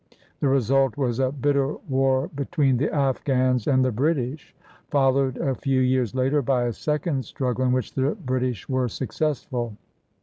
[0.39, 4.55] The result was a bitter war between the Afghans and the Brit ish,
[4.89, 9.77] followed a few years later by a second struggle, in which the British were successful.